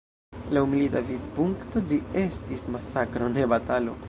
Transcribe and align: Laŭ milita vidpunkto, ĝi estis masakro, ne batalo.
Laŭ 0.57 0.63
milita 0.71 1.03
vidpunkto, 1.09 1.85
ĝi 1.93 2.01
estis 2.25 2.69
masakro, 2.77 3.31
ne 3.39 3.51
batalo. 3.55 3.99